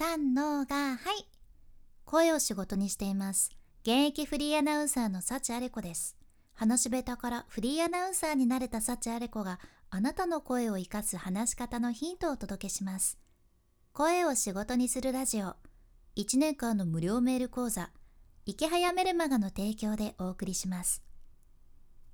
[0.00, 1.26] 3のがはい。
[2.06, 3.50] 声を仕事にしています。
[3.82, 6.16] 現役フリーアナウンサーの幸あれ子です。
[6.54, 9.60] 話し下手からフリーアナウンサーになれた幸あれ子が
[9.90, 13.18] あなたの声を生かす話し方のヒントをお届けします。
[13.92, 15.56] 声を仕事にするラジオ。
[16.16, 17.90] 1年間の無料メール講座。
[18.46, 21.02] 池早メルマガの提供でお送りします。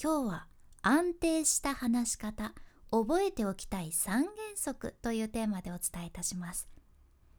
[0.03, 0.46] 今日は
[0.82, 2.53] 安定した話し方。
[2.91, 4.25] 覚えておきたい3原
[4.57, 6.68] 則というテーマでお伝えいたします。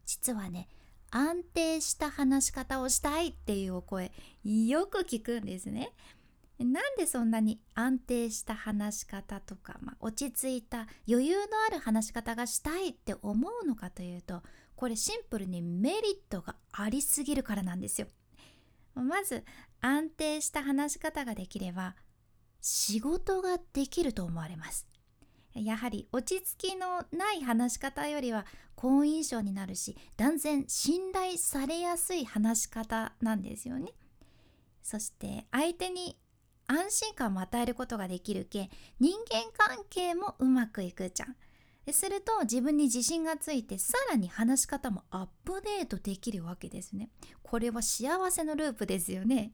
[0.08, 0.68] 実はね
[1.12, 4.12] 安定した話し方をしたいっていうお声
[4.44, 5.92] よく聞くんですね。
[6.60, 14.42] なんでそんなに安定した話し方とか、まあ、落ち着いた余裕のある話し方がしたいって思うのかというと
[14.76, 16.02] これシンプルにメリッ
[16.32, 18.08] トがありすぎるからなんですよ。
[18.96, 19.44] まず
[19.82, 21.96] 安定した話し方ができれば
[22.60, 24.88] 仕事ができると思われます。
[25.64, 33.92] やはり落ち着きのない話し方よりは好印象になるし断然信頼されやすい話し方なんですよね。
[34.84, 36.18] そして相手に
[36.68, 41.36] 安心感も与えることができるけ人間関係もうまくいくじゃん。
[41.94, 47.10] すると自分に自信がついてさらに話し方もアップデートできるわけですね。
[47.44, 49.54] これは幸せのループですよね。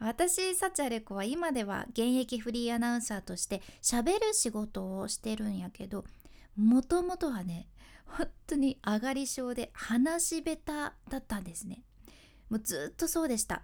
[0.00, 6.04] 私サチャレコは今では現役フリーアナウンサーとして喋る仕事をしてるんやけど
[6.56, 7.68] もともとはね
[8.06, 10.62] 本当に上がり症で話し下手
[11.10, 11.84] だったんですね。
[12.48, 13.62] もうずっとそうでした。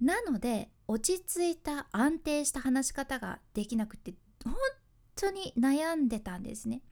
[0.00, 4.12] なので落ち着いた安定した話し方ができなくて
[4.44, 4.54] 本
[5.16, 6.82] 当に悩んでたんですね。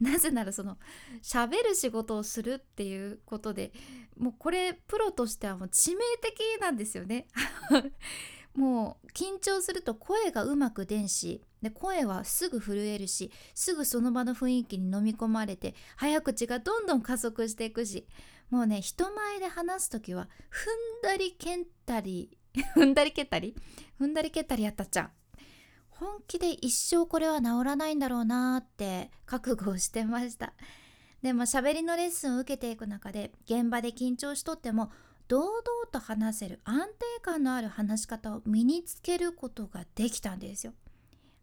[0.00, 0.78] なぜならその
[1.22, 3.72] 喋る仕事をするっていうことで
[4.16, 7.26] もうこれプロとしてはもう致命的なんですよね。
[8.54, 18.08] もう緊張すると声がうまく出んしで声はすぐ震えるしすぐその場の雰囲気に飲み込まれて早口がどんどん加速していくし
[18.50, 22.36] もうね人前で話す時は踏んだり蹴ったり
[22.74, 23.54] 踏んだり蹴ったり
[24.00, 25.27] 踏んだり蹴ったりやったっちゃう。
[25.98, 30.52] 本気で一生これは治らないんだろうなって覚悟をしてました。
[31.22, 34.92] でも喋りのレッスンを受けていく中で現場で緊張しとっても
[35.26, 40.72] 堂々と話せる安定感のある話し方を身につけることができたんですよ。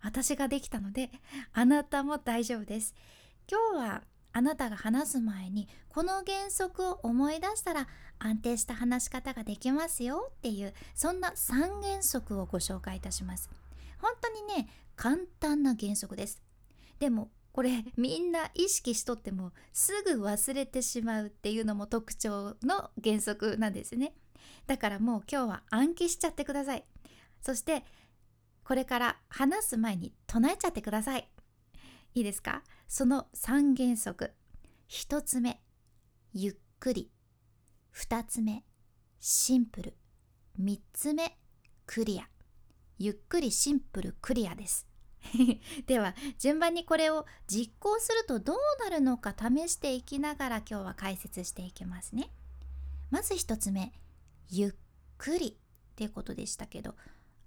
[0.01, 1.11] 私ができたので
[1.51, 2.95] あなたも大丈夫です。
[3.51, 7.87] 今日はあなたが話す前にこの原則を思い出したら
[8.19, 13.49] 安定した話し方ができますよっていうそんな3原則をご紹介いたします。
[13.99, 16.41] 本当にね簡単な原則です。
[16.99, 24.13] でもこれみんな意識しとってもすぐ忘れてしまうっていうのも特徴の原則なんですね。
[24.67, 26.85] だからもう今日は暗記しちゃってください。
[27.41, 27.83] そして
[28.63, 31.29] これから話す前に唱えちゃってください。
[32.13, 32.63] いいですか？
[32.87, 34.33] その3原則。
[34.89, 35.61] 1つ目
[36.33, 37.11] ゆっくり。
[37.95, 38.65] 2つ目
[39.19, 39.97] シンプル。
[40.59, 41.37] 3つ目
[41.85, 42.27] クリア。
[42.97, 44.87] ゆっくりシンプルクリアです。
[45.87, 52.31] では順番にこれを実行するとどうなるのか試していきながら今日は解説していきますね。
[53.09, 53.93] まず1つ目
[54.49, 54.73] ゆっ
[55.17, 56.95] くりっていうことでしたけど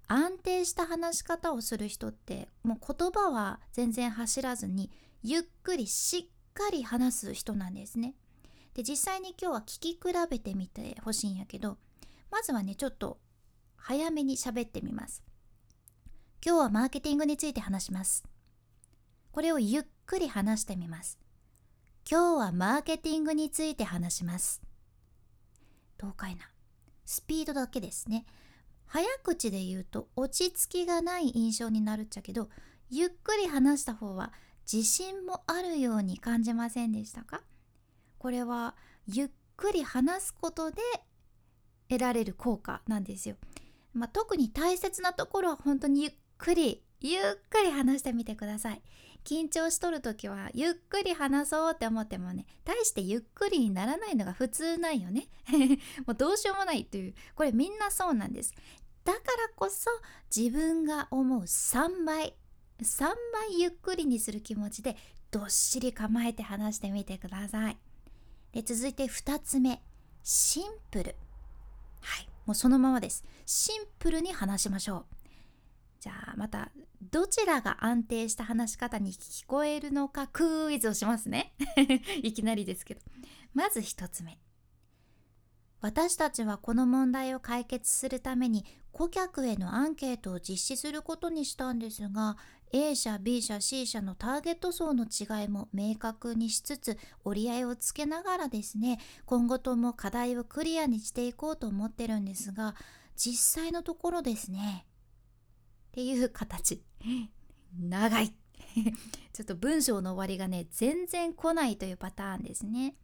[0.07, 8.15] 安定した話し方をする人ってもう言葉は全然走らずにゆっくりしっかり話す人なんですね。
[8.73, 9.99] で実際に今日は聞き比
[10.29, 11.77] べてみてほしいんやけど
[12.31, 13.19] まずはねちょっと
[13.75, 15.28] 早めに喋ってみます。
[16.41, 18.23] 今日はマーケティングについて話します。
[19.33, 21.19] これをゆっくり話してみます。
[22.09, 24.61] 今日はマーケティングについて話します。
[25.97, 26.43] どうかいな。
[27.05, 28.25] スピードだけですね。
[28.85, 32.47] 早口で言うと落ち着きがない印象になるっちゃけど、
[32.89, 34.31] ゆっくり話した方は
[34.71, 37.41] 自信もあるように感じませんでしたか？
[38.17, 38.75] これは
[39.07, 40.77] ゆっくり話すことで
[41.89, 43.35] 得られる効果なんですよ。
[43.93, 48.81] まあ、特に大切なところは本当にゆっくりゆっくり話してみてください。
[49.25, 55.27] 緊張しとる時はゆっくり話そうって思ってもね大してゆっくりにならないのが普通なんよね。
[56.07, 58.53] もうどうしようもないというこれみんなそうなんです。
[59.03, 59.21] だから
[59.55, 59.89] こそ
[60.35, 62.35] 自分が思う3倍
[62.81, 64.95] 3倍ゆっくりにする気持ちで
[65.31, 67.77] どっしり構えて話してみてください。
[68.53, 69.83] で続いて2つ目。
[70.23, 71.15] シンプル。
[72.01, 72.29] はい。
[72.45, 73.23] もうそのままです。
[73.45, 75.18] シンプルに話しましょう。
[75.99, 81.53] じゃあまたどちらが安定した話し方に聞こえるのかクイズをしますね。
[82.23, 83.01] いきなりですけど。
[83.53, 84.39] まず1つ目。
[85.81, 92.37] 私たちはこの問題を解決するために顧客へのアンケートを実施することにしたんですが
[92.73, 102.75] A 社 B 社 C 社のターゲット層の違いも明確にしつつ折り合いをつけながらですね今後とも課題をクリアにしていこうと思ってるんですが
[103.15, 104.85] 実際のところですね
[105.89, 106.83] っていう形。
[107.77, 108.33] 長い。
[109.33, 112.95] ちょっと文章の終わりがね全然来ないというパターンですね。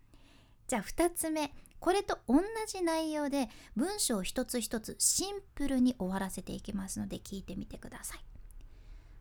[0.67, 1.53] じゃあ2つ目。
[1.79, 8.25] これと同じ内容で文章一つ一つシンプルに終わらせていきますので聞いてみてください。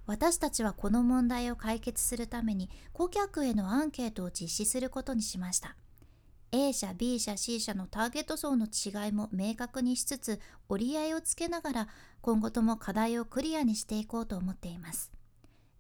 [0.06, 5.76] 私たちはこの問題を解決するために顧客へのアンケートを実施することにしました。
[6.56, 11.88] A 社 B 社 C 社のターゲット層の違いも明確にしつつ折り合いをつけながら
[12.20, 15.10] 今後とも課題をクリアにしていこうと思っています。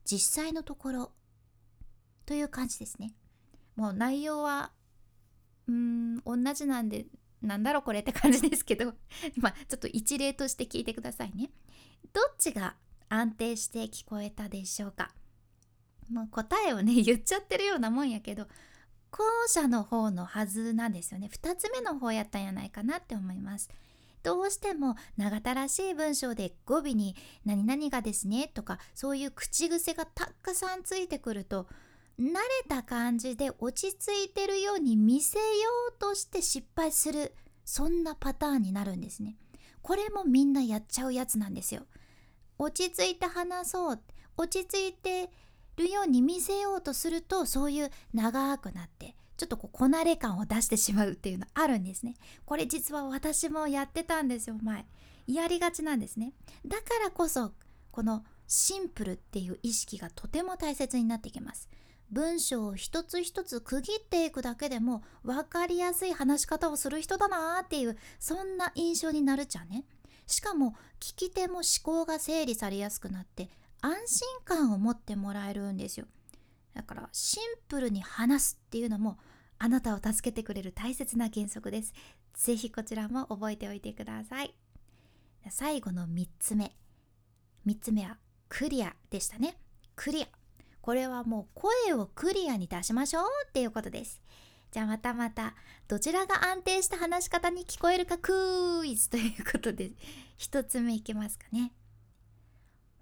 [0.04, 1.12] 実際のところ
[2.26, 3.14] という感じですね。
[3.76, 4.72] もう内容は
[5.68, 7.06] うーん同じなんで
[7.40, 8.94] なんだろうこれって感じですけど
[9.38, 11.52] まあちょっと一例として聞いてくださいね。
[12.12, 12.74] どっちが
[13.08, 15.14] 安定して聞こえたでしょうか。
[16.10, 18.48] もう答えをね言っちゃってるようなもんやけど
[19.16, 23.70] 後者の方のはずなんですよね2つ目の方やったんやないかなって思います
[24.24, 27.14] どうしても長たらしい文章で語尾に
[27.44, 31.68] 「何々がですね」とかそういう口癖がたくさんついてくると
[32.18, 35.44] 慣れた感じで落ち着いてるように見せよ
[35.90, 37.34] うとして失敗する
[37.64, 39.36] そんなパターンになるんですね。
[39.82, 41.86] これもみんなやっちゃうやつなんですよ。
[42.58, 44.00] 落ち着いて話そう
[44.36, 45.30] 落ち着いて
[45.76, 52.14] るように見せようとするとそういう長くなってちょっとこうこなれ感を出してしまうっていうのあるんですね。
[52.44, 54.86] これ実は私もやってたんですよ前。
[55.26, 56.32] やりがちなんですね。
[56.64, 57.52] だからこそ
[57.90, 61.68] このシンプルっていう意識がとても大切になってきます。
[62.10, 69.84] 文章を一つ一つ区切っていくだけでも分かりやすい話し方をする人だなーっていうそんな印象になるっちゃね。
[70.26, 73.48] しかも聞き手も思考が整理されやすくなって
[73.84, 76.06] 安心感を持ってもらえるんですよ
[76.74, 79.18] だからシンプルに話すっていうのも
[79.58, 81.94] あなたを助けてくれる大切な原則です。
[82.34, 84.54] ぜひこちらも覚えておいてください。
[85.48, 86.72] 最後の3つ目。
[87.66, 89.56] 3つ目はクリアでしたね。
[89.94, 90.26] クリア。
[90.80, 94.20] これはもう声をクリアに出しましょうっていうことです。
[94.70, 95.54] じゃあまたまた
[95.86, 99.92] どちらが安定した話し方に聞こえるかクイズということで
[100.38, 101.72] 1つ目いきますかね。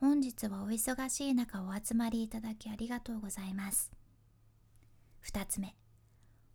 [0.03, 3.93] 本日はお忙しい中お集まりいただきありがとうございます。
[5.31, 5.77] 2つ目、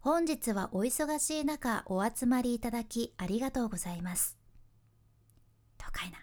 [0.01, 4.37] 本日はお忙しい中お集まりいただきありがとうございます。
[5.77, 6.17] とかいな。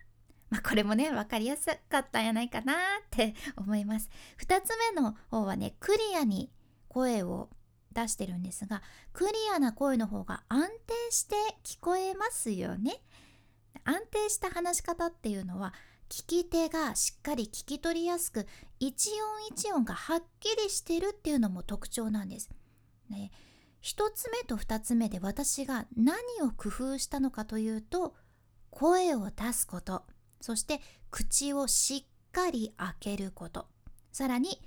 [0.51, 2.77] まあこれもね、分かりやすかったんやないかなっ
[3.09, 4.11] て思います。
[4.47, 6.53] 2つ目の方はね、クリアに
[6.89, 7.49] 声を
[7.95, 8.83] 出してるんですが、
[9.15, 13.01] クリアな声の方が安定して聞こえますよね。
[13.85, 15.73] 安定した話し方っていうのは
[16.09, 18.47] 聞き手がしっかり聞き取りやすく
[18.79, 22.51] 一音一音がはっきりしてるっていうのも特徴なんです。
[23.11, 23.31] ね、
[23.83, 28.15] 1つ目と2つ目で私が何を工夫したのかというと
[28.71, 30.03] 声を出すこと。
[30.41, 30.81] そして
[31.11, 33.67] 口をしっかり開けること。
[34.13, 34.61] さらに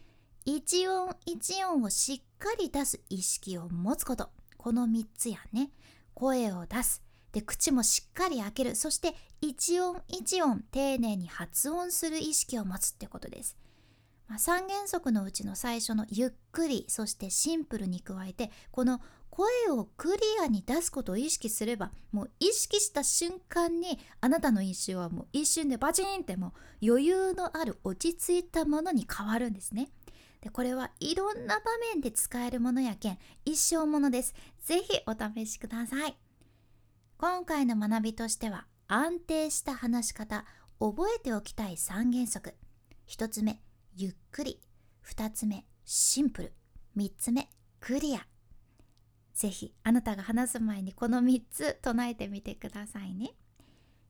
[0.45, 4.29] 一音一音をしっかり出す意識を持つこと。
[4.57, 5.71] この3つやね。
[6.13, 7.06] 声を出す。
[7.37, 8.75] で口もしっかり開ける。
[8.75, 13.55] そして一音一音丁寧に発音する意識を持つってことです、
[14.27, 18.99] まあ、3原則のうちの最初のゆっくりそしてシンプルに加えてこの
[19.29, 29.89] 声をクリアに出すことを意識すればもう意識した瞬間にあなたの印象はもう一瞬でバチンってもう余裕のある落ち着いたものに変わるんですね。
[30.41, 31.63] でこれはいろんな場
[31.93, 34.33] 面で使えるものやけん一生ものです。
[34.63, 36.26] ぜひお試しください。
[37.19, 40.45] 今回の学びとしては安定した話し方
[40.79, 42.53] 覚えておきたい3原則。
[43.09, 43.59] 1つ目
[43.95, 44.61] ゆっくり。
[45.03, 46.53] 2つ目シンプル。
[46.95, 48.19] 3つ目クリア。
[49.33, 53.31] ぜひあなたが話す前にこの3つ唱えてみてくださいね。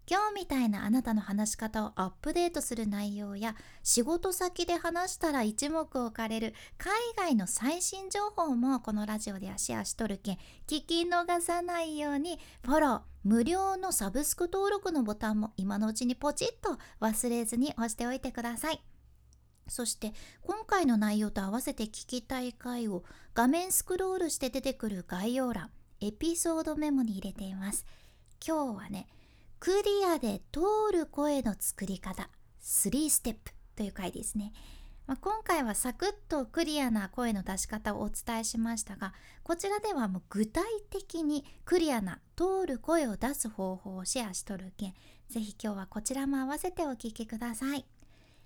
[0.10, 10.36] 今日みたいなあなたの話し方をアップデートする内容や仕事先で話したら一目置かれる海外の最新情報もこのラジオではシェアしとるけん
[10.66, 18.82] 聞き逃さないようにフォロー無料のサブスク登録のボタンも今のうちにポチッと忘れずに押しておいてください。
[19.68, 27.86] そして今回の内容と合わせて聞きたい回を画面スクロールして出てくる概要欄エピソードメモに入れています。
[28.46, 29.08] 今日はね
[29.60, 30.62] クリアで通
[30.94, 32.30] る声の作り方。
[32.62, 33.52] 3ステップ。
[33.76, 34.54] という回ですね、
[35.06, 44.94] まあ、今回はサクッとクリアな声の出し方をお伝えしましたがこちらではもう具体的にクリアな通る声を出す方法をシェアしとるけん
[45.30, 47.86] ぜひ今日はこちらも合わせてお聴きください。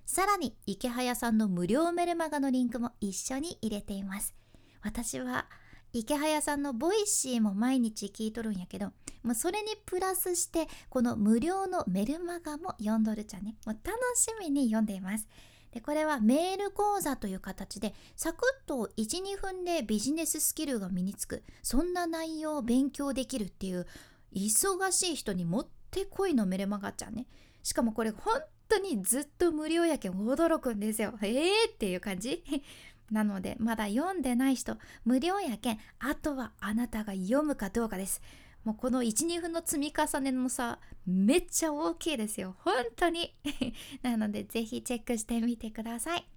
[0.05, 4.35] さらにイケハヤさんの無料メルマガのリンクも一緒に入れています。
[4.81, 5.45] 私は
[5.93, 8.91] イケハヤさんの Voicy も毎日聞いとるんやけど
[9.23, 13.55] もうそれにプラスしてこの無料のメルマガも読んどるちゃんね。
[13.65, 15.27] もう楽しみに読んでいます。
[15.71, 23.87] でこれはメール講座という形でサクッと12分でビジネススキルが身につくそんな内容を勉強できるっていう
[24.33, 27.25] 忙しい人にもってこいのメルマガちゃんね。
[27.63, 31.13] しかもこれ本当にずっと無料やけん驚くんですよ。
[31.21, 32.43] えーっていう感じ？
[33.11, 38.21] なのでまだ読んでない人無料やけんあとはあなたが読むかどうかです。
[38.63, 42.55] もうこの12分の積み重ねの差めっちゃ大きいですよ。
[42.59, 43.35] 本当に。
[44.03, 46.27] なのでぜひチェックしてみてください。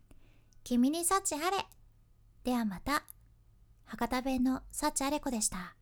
[0.63, 1.67] 君に幸あれ。
[2.45, 3.05] ではまた。
[3.85, 5.77] 博多弁の幸あれ子でした。